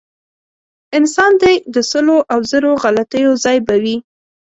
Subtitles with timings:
[0.97, 3.97] انسان دی د سلو او زرو غلطیو ځای به وي.